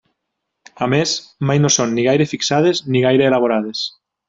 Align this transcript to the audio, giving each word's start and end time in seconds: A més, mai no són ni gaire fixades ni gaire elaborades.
A 0.85 0.87
més, 0.93 1.13
mai 1.51 1.61
no 1.65 1.71
són 1.77 1.95
ni 1.99 2.07
gaire 2.09 2.27
fixades 2.33 2.83
ni 2.91 3.05
gaire 3.07 3.29
elaborades. 3.33 3.87